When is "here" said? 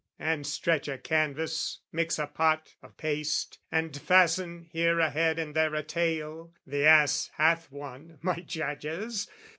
4.71-4.99